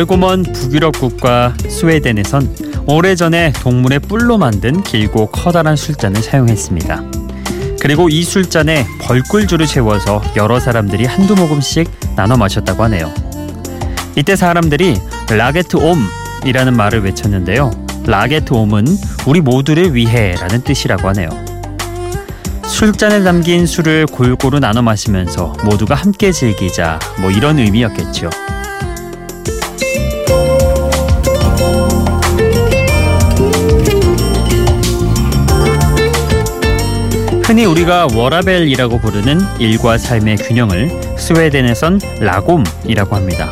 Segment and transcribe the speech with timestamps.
[0.00, 7.02] 멀고 먼 북유럽 국가 스웨덴에선 오래전에 동물의 뿔로 만든 길고 커다란 술잔을 사용했습니다.
[7.80, 13.12] 그리고 이 술잔에 벌꿀주를 채워서 여러 사람들이 한두 모금씩 나눠 마셨다고 하네요.
[14.16, 17.70] 이때 사람들이 라게트 옴이라는 말을 외쳤는데요.
[18.06, 18.86] 라게트 옴은
[19.26, 21.28] 우리 모두를 위해라는 뜻이라고 하네요.
[22.64, 28.30] 술잔에 담긴 술을 골고루 나눠 마시면서 모두가 함께 즐기자 뭐 이런 의미였겠죠.
[37.50, 43.50] 흔히 우리가 워라벨이라고 부르는 일과 삶의 균형을 스웨덴에선 라곰이라고 합니다.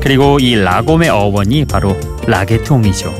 [0.00, 1.94] 그리고 이 라곰의 어원이 바로
[2.26, 3.14] 라게통이죠.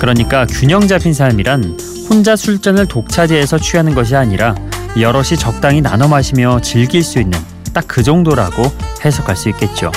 [0.00, 1.78] 그러니까 균형 잡힌 삶이란
[2.10, 4.56] 혼자 술잔을 독차지해서 취하는 것이 아니라
[4.98, 7.38] 여럿이 적당히 나눠 마시며 즐길 수 있는
[7.72, 8.64] 딱 그 정도라고
[9.04, 9.92] 해석할 수 있겠죠.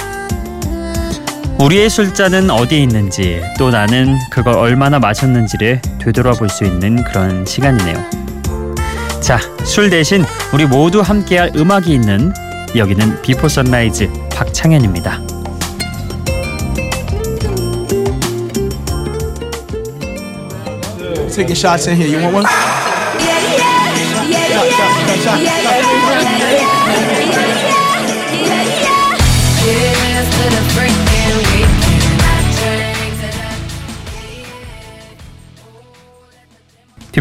[1.59, 8.26] 우리의 술잔은 어디에 있는지 또 나는 그걸 얼마나 마셨는지를 되돌아볼 수 있는 그런 시간이네요.
[9.21, 10.23] 자, 술 대신
[10.53, 12.33] 우리 모두 함께할 음악이 있는
[12.75, 15.21] 여기는 비포 선라이즈 박창현입니다.
[21.29, 22.09] Taking shots in here.
[22.09, 22.45] You want one?
[25.27, 25.66] Cheers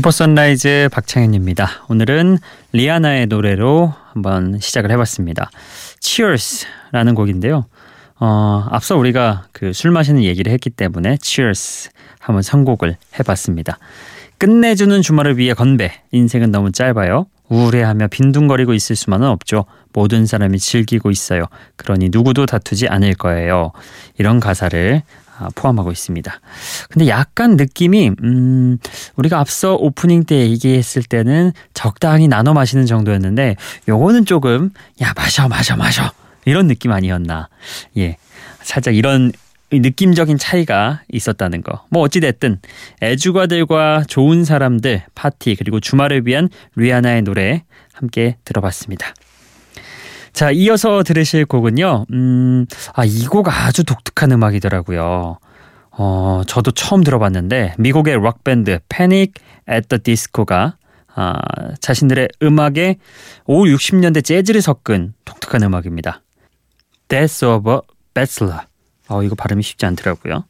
[0.06, 1.68] 비포 선라이즈 박창현입니다.
[1.88, 2.38] 오늘은
[2.70, 5.50] 리아나의 노래로 한번 시작을 해봤습니다.
[6.00, 7.66] Cheers라는 곡인데요.
[8.20, 11.90] 어, 앞서 우리가 그 술 마시는 얘기를 했기 때문에 Cheers
[12.20, 13.78] 한번 선곡을 해봤습니다.
[14.38, 15.90] 끝내주는 주말을 위해 건배.
[16.12, 17.26] 인생은 너무 짧아요.
[17.48, 19.64] 우울해하며 빈둥거리고 있을 수만은 없죠.
[19.92, 21.46] 모든 사람이 즐기고 있어요.
[21.74, 23.72] 그러니 누구도 다투지 않을 거예요.
[24.18, 25.02] 이런 가사를
[25.38, 26.40] 아, 포함하고 있습니다.
[26.88, 28.78] 근데 약간 느낌이 음
[29.16, 33.56] 우리가 앞서 오프닝 때 얘기했을 때는 적당히 나눠 마시는 정도였는데
[33.88, 34.70] 요거는 조금
[35.02, 36.10] 야 마셔 마셔 마셔
[36.44, 37.48] 이런 느낌 아니었나.
[37.98, 38.16] 예.
[38.62, 39.32] 살짝 이런
[39.72, 41.84] 느낌적인 차이가 있었다는 거.
[41.90, 42.60] 뭐 어찌됐든
[43.02, 49.12] 애주가들과 좋은 사람들 파티 그리고 주말을 위한 리아나의 노래 함께 들어봤습니다.
[50.32, 52.04] 자, 이어서 들으실 곡은요.
[52.12, 55.38] 음, 아, 이 곡 아주 독특한 음악이더라고요.
[55.98, 59.32] 어, 저도 처음 들어봤는데 미국의 록 밴드 Panic
[59.70, 60.76] at the Disco가
[61.14, 61.34] 아,
[61.80, 62.96] 자신들의 음악에
[63.46, 66.22] 5, 60년대 재즈를 섞은 독특한 음악입니다.
[67.08, 67.78] Death of a
[68.12, 68.66] Bachelor.
[69.08, 70.44] 어, 이거 발음이 쉽지 않더라고요.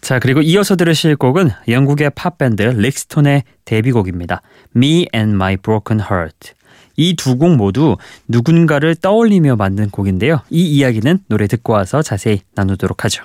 [0.00, 4.42] 자, 그리고 이어서 들으실 곡은 영국의 팝밴드 릭스톤의 데뷔곡입니다.
[4.76, 6.52] Me and My Broken Heart.
[6.96, 7.96] 이 두 곡 모두
[8.28, 10.42] 누군가를 떠올리며 만든 곡인데요.
[10.50, 13.24] 이 이야기는 노래 듣고 와서 자세히 나누도록 하죠.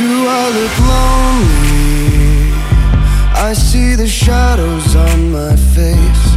[0.00, 2.52] Do I look lonely?
[3.48, 6.29] I see the shadows on my face.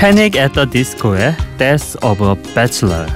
[0.00, 3.06] Panic at the Disco의 Death of a Bachelor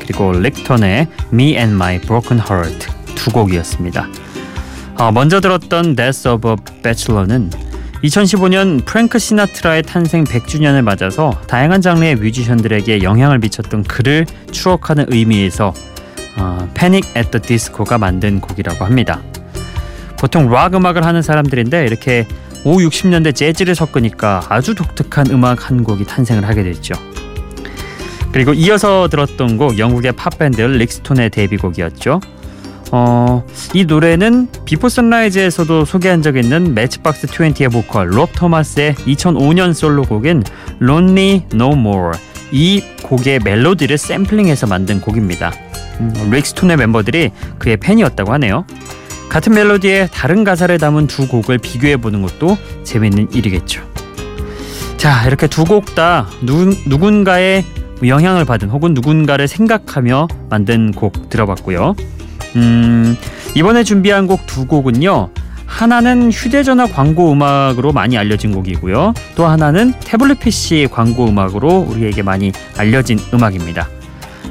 [0.00, 4.08] 그리고 릭턴의 Me and My Broken Heart 두 곡이었습니다.
[4.98, 7.50] 어, 먼저 들었던 Death of a Bachelor는
[8.04, 15.72] 2015년 프랭크 시나트라의 탄생 100주년을 맞아서 다양한 장르의 뮤지션들에게 영향을 미쳤던 그를 추억하는 의미에서
[16.36, 19.22] 어, at the Disco가 만든 곡이라고 합니다.
[20.18, 22.26] 보통 락 음악을 하는 사람들인데 이렇게
[22.64, 26.94] 5, 60년대 재즈를 섞으니까 아주 독특한 음악 한 곡이 탄생을 하게 됐죠.
[28.32, 32.20] 그리고 이어서 들었던 곡 영국의 팝밴드 릭스톤의 데뷔곡이었죠.
[32.94, 33.42] 어,
[33.72, 40.42] 이 노래는 비포 선라이즈에서도 소개한 적 있는 매치박스 20의 보컬 롭 토마스의 2005년 솔로곡인
[40.82, 42.18] Lonely No More
[42.52, 45.52] 이 곡의 멜로디를 샘플링해서 만든 곡입니다.
[46.00, 48.66] 음, 릭스톤의 멤버들이 그의 팬이었다고 하네요.
[49.30, 53.82] 같은 멜로디에 다른 가사를 담은 두 곡을 비교해 보는 것도 재밌는 일이겠죠.
[54.98, 56.26] 자, 이렇게 두 곡 다
[56.86, 57.64] 누군가의
[58.04, 61.94] 영향을 받은 혹은 누군가를 생각하며 만든 곡 들어봤고요.
[62.56, 63.16] 음,
[63.54, 65.30] 이번에 준비한 곡 두 곡은요.
[65.66, 69.14] 하나는 휴대전화 광고 음악으로 많이 알려진 곡이고요.
[69.36, 73.88] 또 하나는 태블릿 PC 광고 음악으로 우리에게 많이 알려진 음악입니다.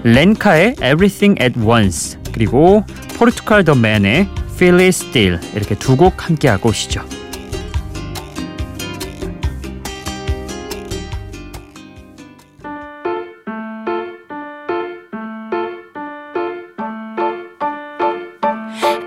[0.03, 2.83] 렌카의 Everything at Once 그리고
[3.18, 7.01] 포르투갈 더 맨의 Feel It Still 이렇게 두 곡 함께 하고 오시죠.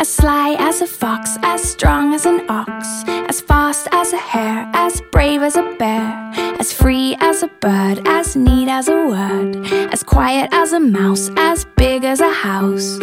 [0.04, 4.68] As sly as a fox, as strong as an ox, as fast as a hare,
[4.74, 6.30] as brave as a bear,
[6.60, 9.64] as free as a bird, as neat as a word,
[9.94, 12.98] as quiet as a mouse, as big as a house.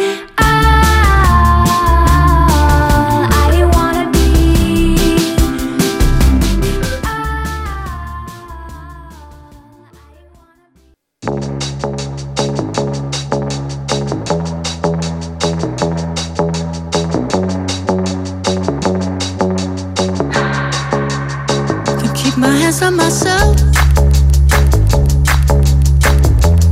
[22.42, 23.56] My hands on myself.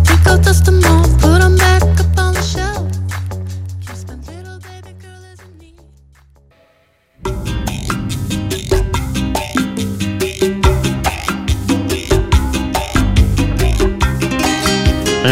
[0.04, 1.09] Pick out dust them off,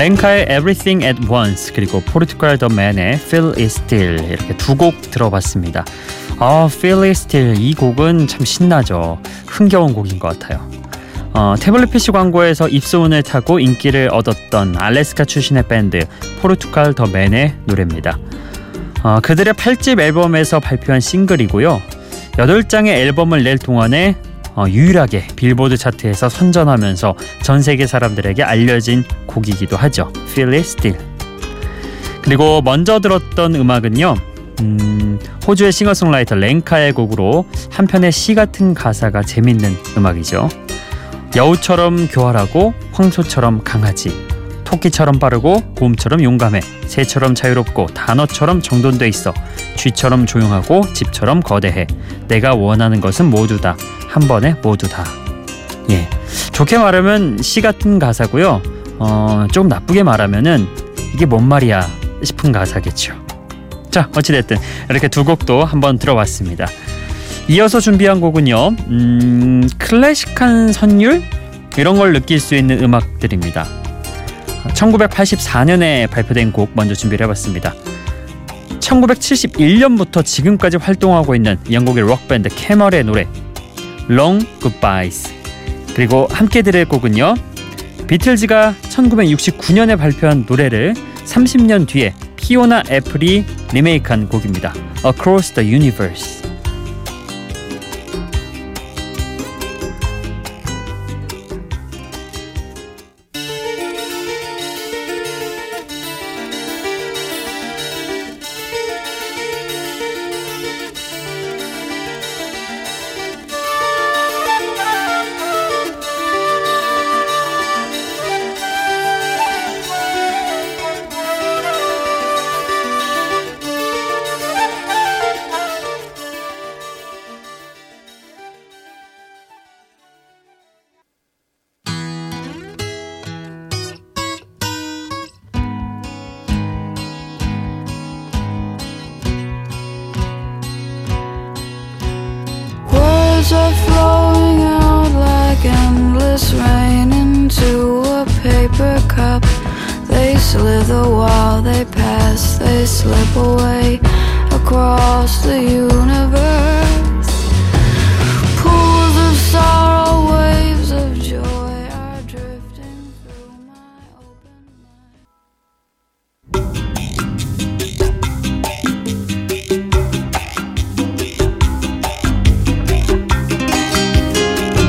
[0.08, 5.84] 렌카의 Everything at Once 그리고 포르투갈 더 맨의 Feel It Still 이렇게 두 곡 들어봤습니다.
[6.38, 9.18] 아, Feel It Still 이 곡은 참 신나죠.
[9.46, 10.66] 흥겨운 곡인 것 같아요.
[11.34, 16.00] 어, 태블릿 PC 광고에서 입소문을 타고 인기를 얻었던 알래스카 출신의 밴드
[16.40, 18.18] 포르투갈 더 맨의 노래입니다.
[19.02, 21.82] 어, 그들의 8집 앨범에서 발표한 싱글이고요.
[22.32, 24.37] 8장의 앨범을 낼 동안에 어,
[24.68, 30.12] 유일하게 빌보드 차트에서 선전하면서 전 세계 사람들에게 알려진 곡이기도 하죠.
[30.30, 31.04] Feel It Still.
[32.22, 34.14] 그리고 먼저 들었던 음악은요.
[34.60, 40.48] 음, 호주의 싱어송라이터 랭카의 곡으로 한편의 시 같은 가사가 재밌는 음악이죠.
[41.36, 44.27] 여우처럼 교활하고 황소처럼 강하지
[44.68, 49.32] 토끼처럼 빠르고 곰처럼 용감해 새처럼 자유롭고 단어처럼 정돈돼 있어
[49.76, 51.86] 쥐처럼 조용하고 집처럼 거대해
[52.28, 53.76] 내가 원하는 것은 모두 다
[54.08, 55.04] 한 번에 모두 다
[55.90, 56.08] 예.
[56.52, 58.60] 좋게 말하면 시 같은 가사고요.
[58.98, 60.66] 어, 좀 나쁘게 말하면은
[61.14, 61.88] 이게 뭔 말이야
[62.22, 63.14] 싶은 가사겠죠.
[63.90, 64.56] 자, 어찌됐든
[64.90, 66.66] 이렇게 두 곡도 한번 들어봤습니다.
[67.48, 68.68] 이어서 준비한 곡은요.
[68.88, 71.22] 음, 클래식한 선율
[71.76, 73.66] 이런 걸 느낄 수 있는 음악들입니다.
[74.74, 77.74] 1984년에 발표된 곡 먼저 준비를 해봤습니다.
[78.80, 83.26] 1971년부터 지금까지 활동하고 있는 영국의 록밴드 캐멀의 노래
[84.08, 85.34] Long Goodbyes.
[85.94, 87.34] 그리고 함께 들을 곡은요
[88.06, 90.94] 비틀즈가 1969년에 발표한 노래를
[91.24, 94.72] 30년 뒤에 피오나 애플이 리메이크한 곡입니다.
[95.04, 96.47] Across the Universe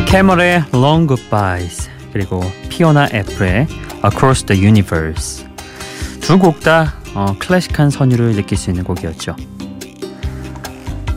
[0.09, 3.67] 캐멀의 Long Goodbyes 그리고 피오나 애플의
[4.03, 5.45] Across the Universe.
[6.21, 9.35] 두 곡 다 어, 클래식한 선율을 느낄 수 있는 곡이었죠.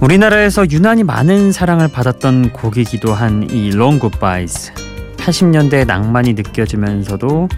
[0.00, 4.72] 우리나라에서 유난히 많은 사랑을 받았던 곡이기도 한 이 Long Goodbyes.
[5.16, 7.48] 80년대 낭만이 느껴지면서도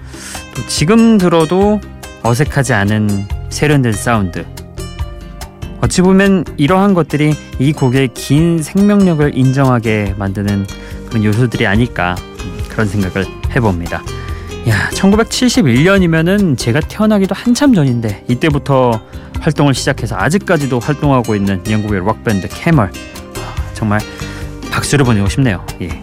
[0.54, 1.80] 또 지금 들어도
[2.22, 4.44] 어색하지 않은 세련된 사운드.
[5.80, 10.66] 어찌 보면 이러한 것들이 이 곡의 긴 생명력을 인정하게 만드는
[11.14, 14.02] 그런 요소들이 아닐까 음, 그런 생각을 해봅니다.
[14.68, 19.00] 야, 1971년이면은 제가 태어나기도 한참 전인데 이때부터
[19.38, 24.00] 활동을 시작해서 아직까지도 활동하고 있는 영국의 록 밴드 캐멀 아, 정말
[24.72, 25.64] 박수를 보내고 싶네요.
[25.82, 26.02] 예.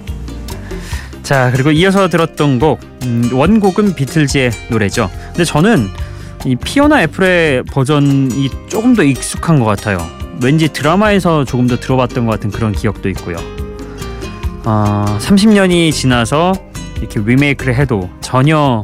[1.23, 5.09] 자 그리고 이어서 들었던 곡 음, 원곡은 비틀즈의 노래죠.
[5.27, 5.89] 근데 저는
[6.45, 9.97] 이 피오나 애플의 버전이 조금 더 익숙한 것 같아요.
[10.41, 13.60] 왠지 드라마에서 조금 더 들어봤던 것 같은 그런 기억도 있고요.
[14.63, 16.53] 어, 30년이 지나서
[16.97, 18.83] 이렇게 리메이크를 해도 전혀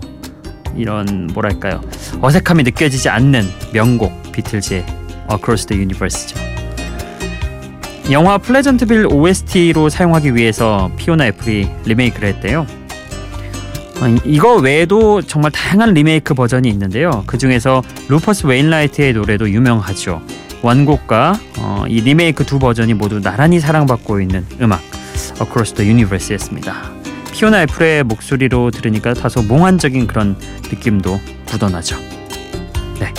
[0.76, 1.82] 이런 뭐랄까요
[2.22, 4.86] 어색함이 느껴지지 않는 명곡 비틀즈의
[5.32, 6.40] Across the Universe죠.
[8.12, 12.66] 영화 플레전트빌 OST로 사용하기 위해서 피오나 애플이 리메이크를 했대요.
[14.02, 17.24] 어, 이- 이거 외에도 정말 다양한 리메이크 버전이 있는데요.
[17.26, 20.22] 그 중에서 루퍼스 웨인라이트의 노래도 유명하죠.
[20.62, 24.82] 원곡과 어, 이 리메이크 두 버전이 모두 나란히 사랑받고 있는 음악
[25.42, 26.92] Across the Universe였습니다.
[27.32, 30.36] 피오나 애플의 목소리로 들으니까 다소 몽환적인 그런
[30.72, 31.20] 느낌도
[31.52, 31.98] 묻어나죠.
[33.00, 33.14] 네.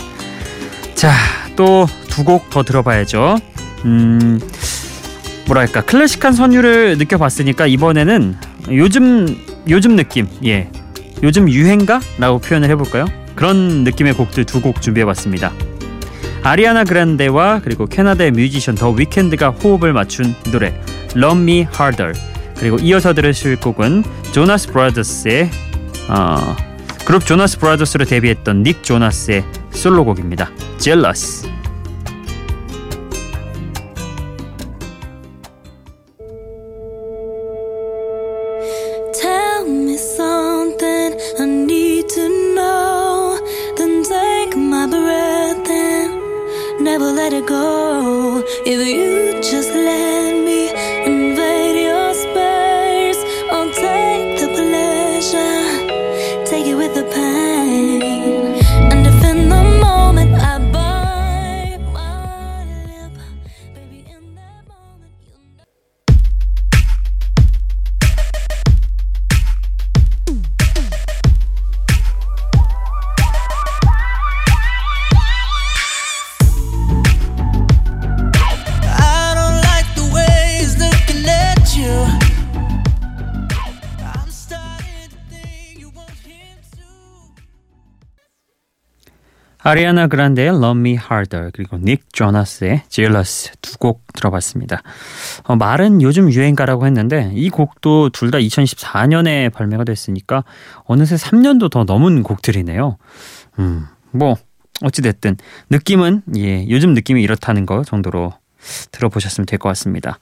[0.95, 1.12] 자,
[1.57, 3.37] 또 두 곡 더 들어봐야죠.
[3.85, 4.40] 음,
[5.47, 8.37] 뭐랄까 클래식한 선율을 느껴봤으니까 이번에는
[8.73, 9.37] 요즘
[9.69, 10.69] 요즘 느낌, 예,
[11.23, 13.07] 요즘 유행가라고 표현을 해볼까요?
[13.37, 15.52] 그런 느낌의 곡들 두 곡 준비해봤습니다.
[16.43, 20.75] 아리아나 그란데와 그리고 캐나다의 뮤지션 더 위켄드가 호흡을 맞춘 노래
[21.17, 22.12] Love Me Harder
[22.57, 25.50] 그리고 이어서 들으실 곡은 조나스 브라더스의
[26.09, 26.57] 어,
[27.05, 30.50] 그룹 조나스 브라더스로 데뷔했던 닉 조나스의 솔로곡입니다.
[30.79, 31.49] Jealous.
[46.81, 48.43] Never let it go.
[48.65, 49.27] If you
[89.68, 94.82] 아리아나 그란데의 Love Me Harder 그리고 닉 조나스의 Jealous 두 곡 들어봤습니다.
[95.44, 100.42] 어, 말은 요즘 유행가라고 했는데 이 곡도 둘 다 2014년에 발매가 됐으니까
[100.84, 102.96] 어느새 3년도 더 넘은 곡들이네요.
[103.58, 104.37] 음, 뭐
[104.82, 105.37] 어찌 됐든
[105.70, 108.32] 느낌은 예, 요즘 느낌이 이렇다는 거 정도로
[108.90, 110.18] 들어보셨으면 될 것 같습니다.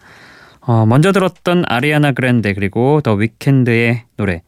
[0.60, 4.42] 어, 먼저 들었던 아리아나 그란데 그리고 더 위켄드의 노래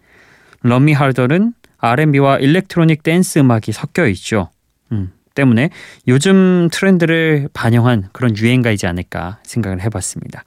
[0.64, 4.50] Love Me Harder는 R&B와 일렉트로닉 댄스 음악이 섞여 있죠.
[4.92, 5.70] 음, 때문에
[6.06, 10.44] 요즘 트렌드를 반영한 그런 유행가이지 않을까 생각을 해봤습니다.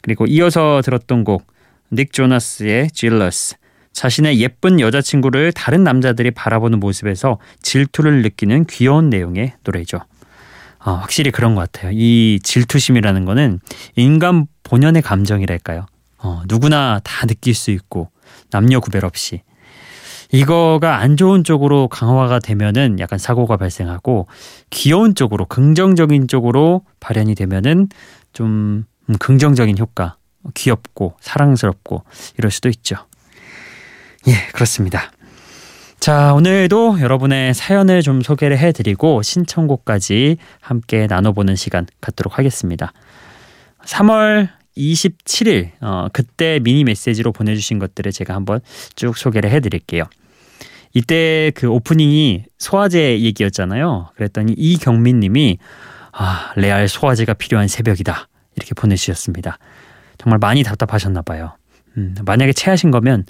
[0.00, 1.58] 그리고 이어서 들었던 곡
[1.90, 3.56] 닉 조나스의 Jealous
[3.92, 9.98] 자신의 예쁜 여자친구를 다른 남자들이 바라보는 모습에서 질투를 느끼는 귀여운 내용의 노래죠.
[10.78, 11.90] 아, 확실히 그런 것 같아요.
[11.92, 13.58] 이 질투심이라는 거는
[13.96, 15.86] 인간 본연의 감정이랄까요.
[16.18, 18.10] 어, 누구나 다 느낄 수 있고
[18.50, 19.42] 남녀 구별 없이
[20.30, 24.26] 이거가 안 좋은 쪽으로 강화가 되면은 약간 사고가 발생하고
[24.70, 27.88] 귀여운 쪽으로 긍정적인 쪽으로 발현이 되면은
[28.32, 30.16] 좀 음, 긍정적인 효과
[30.54, 32.04] 귀엽고 사랑스럽고
[32.36, 32.96] 이럴 수도 있죠.
[34.26, 35.12] 예, 그렇습니다.
[35.98, 42.92] 자, 오늘도 여러분의 사연을 좀 소개를 해드리고 신청곡까지 함께 나눠보는 시간 갖도록 하겠습니다.
[43.84, 48.60] 3월 27일 어, 그때 미니 메시지로 보내주신 것들을 제가 한번
[48.94, 50.04] 쭉 소개를 해드릴게요.
[50.94, 54.10] 이때 그 오프닝이 소화제 얘기였잖아요.
[54.16, 55.58] 그랬더니 이경민 님이
[56.12, 59.58] 아 레알 소화제가 필요한 새벽이다 이렇게 보내주셨습니다.
[60.16, 61.56] 정말 많이 답답하셨나 봐요.
[61.96, 63.24] 음, 만약에 체하신 거면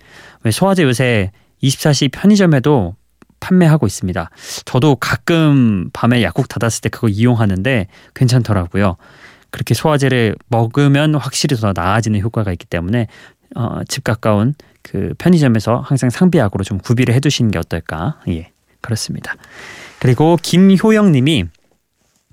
[0.44, 2.94] 왜 소화제 요새 24시 편의점에도
[3.40, 4.30] 판매하고 있습니다.
[4.64, 8.96] 저도 가끔 밤에 약국 닫았을 때 그거 이용하는데 괜찮더라고요.
[9.50, 13.06] 그렇게 소화제를 먹으면 확실히 더 나아지는 효과가 있기 때문에
[13.54, 14.54] 어, 집 가까운
[14.90, 18.20] 그 편의점에서 항상 상비약으로 좀 구비를 해두시는 게 어떨까?
[18.28, 19.34] 예, 그렇습니다.
[19.98, 21.44] 그리고 김효영님이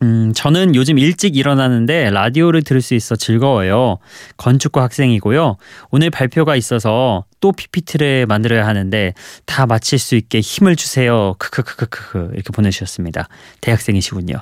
[0.02, 3.98] 음, 저는 요즘 일찍 일어나는데 라디오를 들을 수 있어 즐거워요.
[4.38, 5.56] 건축과 학생이고요.
[5.90, 9.14] 오늘 발표가 있어서 또 PPT를 만들어야 하는데
[9.46, 11.36] 다 마칠 수 있게 힘을 주세요.
[11.40, 13.30] 크크크크크 이렇게 보내주셨습니다.
[13.62, 14.36] 대학생이시군요.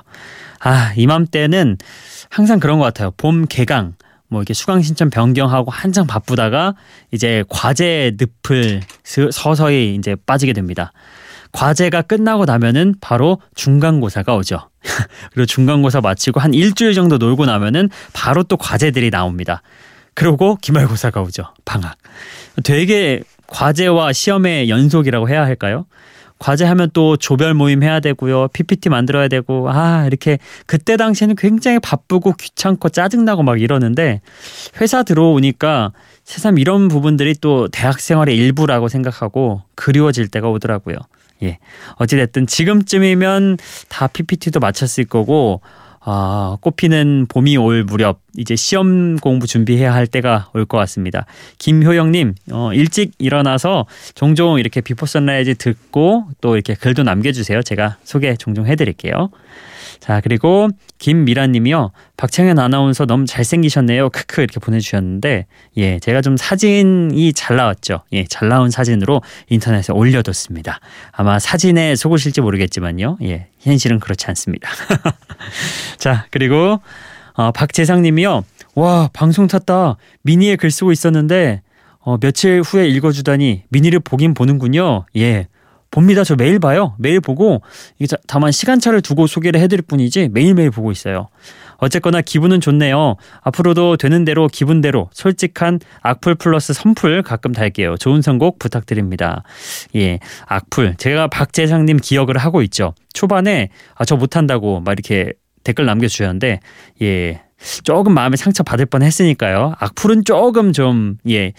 [0.60, 1.78] 아, 이맘때는
[2.30, 3.12] 항상 그런 것 같아요.
[3.16, 3.94] 봄 개강.
[4.34, 6.74] 뭐 이렇게 수강 신청 변경하고 한창 바쁘다가
[7.12, 10.92] 이제 과제 늪을 스- 서서히 이제 빠지게 됩니다.
[11.52, 14.68] 과제가 끝나고 나면은 바로 중간고사가 오죠.
[15.32, 19.62] 그리고 중간고사 마치고 한 일주일 정도 놀고 나면은 바로 또 과제들이 나옵니다.
[20.14, 21.44] 그리고 기말고사가 오죠.
[21.64, 21.96] 방학.
[22.64, 25.86] 되게 과제와 시험의 연속이라고 해야 할까요?
[26.38, 28.48] 과제하면 또 조별 모임 해야 되고요.
[28.48, 34.20] PPT 만들어야 되고 아 이렇게 그때 당시에는 굉장히 바쁘고 귀찮고 짜증나고 막 이러는데
[34.80, 35.92] 회사 들어오니까
[36.24, 40.96] 새삼 이런 부분들이 또 대학 생활의 일부라고 생각하고 그리워질 때가 오더라고요.
[41.42, 41.58] 예.
[41.96, 45.60] 어찌됐든 지금쯤이면 다 PPT도 마쳤을 거고
[46.06, 51.24] 아, 꽃피는 봄이 올 무렵 이제 시험 공부 준비해야 할 때가 올 것 같습니다.
[51.58, 57.62] 김효영님 어, 일찍 일어나서 종종 이렇게 비포 선라이즈 듣고 또 이렇게 글도 남겨주세요.
[57.62, 59.30] 제가 소개 종종 해드릴게요.
[60.00, 61.90] 자 그리고 김미라님이요.
[62.16, 64.10] 박창현 아나운서 너무 잘생기셨네요.
[64.10, 65.46] 크크 이렇게 보내주셨는데
[65.76, 68.02] 예 제가 좀 사진이 잘 나왔죠.
[68.12, 70.80] 예 잘 나온 사진으로 인터넷에 올려뒀습니다.
[71.12, 73.18] 아마 사진에 속으실지 모르겠지만요.
[73.22, 74.68] 예 현실은 그렇지 않습니다.
[75.98, 76.80] 자 그리고
[77.34, 78.44] 어, 박재상님이요.
[78.76, 79.96] 와 방송 탔다.
[80.22, 81.62] 미니에 글 쓰고 있었는데
[82.00, 85.06] 어, 며칠 후에 읽어주다니 미니를 보긴 보는군요.
[85.16, 85.48] 예
[85.94, 86.24] 봅니다.
[86.24, 86.96] 저 매일 봐요.
[86.98, 87.62] 매일 보고
[88.00, 91.28] 이게 자- 다만 시간차를 두고 소개를 해드릴 뿐이지 매일매일 보고 있어요.
[91.76, 93.14] 어쨌거나 기분은 좋네요.
[93.42, 97.96] 앞으로도 되는 대로 기분대로 솔직한 악플 플러스 선풀 가끔 달게요.
[97.96, 99.44] 좋은 선곡 부탁드립니다.
[99.94, 100.96] 예, 악플.
[100.96, 102.94] 제가 박재상님 기억을 하고 있죠.
[103.12, 105.32] 초반에 아 저 못한다고 막 이렇게
[105.62, 106.58] 댓글 남겨주셨는데
[107.02, 107.40] 예.
[107.84, 109.74] 조금 마음에 상처 받을 뻔했으니까요.
[109.78, 111.52] 악플은 조금 좀 예,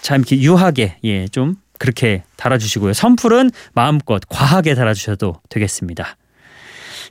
[0.00, 2.92] 참 이렇게 유하게 예, 좀 그렇게 달아주시고요.
[2.92, 6.16] 선풀은 마음껏 과하게 달아주셔도 되겠습니다.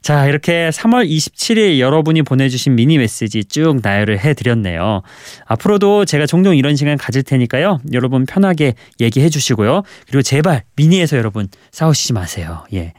[0.04, 5.02] 자, 이렇게 3월 27일 여러분이 보내주신 미니 메시지 쭉 나열을 해드렸네요.
[5.46, 7.80] 앞으로도 제가 종종 이런 시간 가질 테니까요.
[7.94, 9.84] 여러분 편하게 얘기해 주시고요.
[10.08, 12.66] 그리고 제발 미니에서 여러분 싸우시지 마세요.
[12.74, 12.92] 예.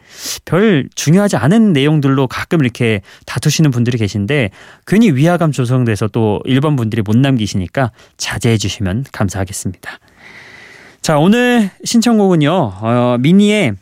[0.47, 4.49] 별 중요하지 않은 내용들로 가끔 이렇게 다투시는 분들이 계신데
[4.87, 9.99] 괜히 위화감 조성돼서 또 일반 분들이 못 남기시니까 자제해 주시면 감사하겠습니다.
[11.05, 13.75] 자, 오늘 신청곡은요, 어, 미니의,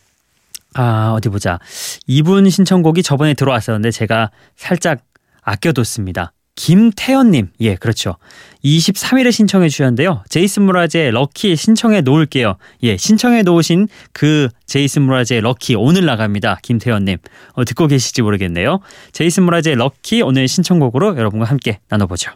[0.74, 1.60] 아, 어디 보자.
[2.08, 5.02] 이분 신청곡이 저번에 들어왔었는데 제가 살짝
[5.40, 6.32] 아껴뒀습니다.
[6.56, 8.16] 김태연님, 예, 그렇죠.
[8.64, 10.24] 23일에 신청해 주셨는데요.
[10.30, 12.56] 제이슨 무라즈의 럭키 신청해 놓을게요.
[12.82, 16.58] 예, 신청해 놓으신 그 제이슨 무라즈의 럭키 오늘 나갑니다.
[16.62, 17.18] 김태연님.
[17.52, 18.80] 어, 듣고 계실지 모르겠네요.
[19.12, 22.32] 제이슨 무라즈의 럭키 오늘 신청곡으로 여러분과 함께 나눠보죠.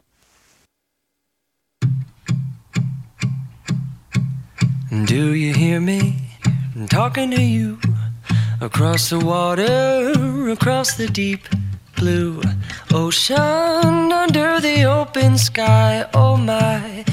[5.05, 6.15] Do you hear me
[6.75, 7.79] I'm talking to you
[8.63, 10.13] across the water,
[10.51, 11.41] across the deep
[11.97, 12.41] blue
[12.95, 16.07] ocean, under the open sky?
[16.15, 17.05] Oh my,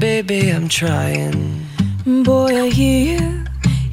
[0.00, 1.64] baby, I'm trying.
[2.04, 3.44] Boy, I hear you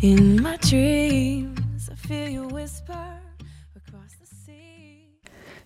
[0.01, 1.89] in my dreams.
[1.91, 3.19] I feel your whisper
[3.75, 5.07] across the sea.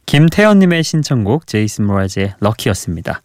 [0.06, 3.22] 김태연님의 신청곡 제이슨 므라즈의 Lucky였습니다.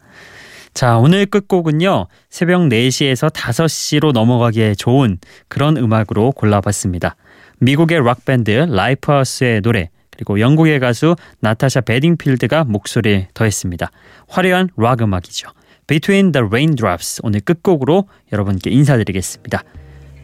[0.75, 2.09] 자, 오늘 끝곡은요.
[2.31, 7.15] 새벽 4시에서 5시로 넘어가기에 좋은 그런 음악으로 골라봤습니다.
[7.61, 13.91] 미국의 락밴드 라이프하우스의 노래 그리고 영국의 가수 나타샤 베딩필드가 목소리를 더했습니다.
[14.29, 15.49] 화려한 락 음악이죠.
[15.87, 19.63] Between the Raindrops 오늘 끝곡으로 여러분께 인사드리겠습니다.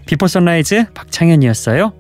[0.07, 2.00] 비포 선라이즈 박창현이었어요.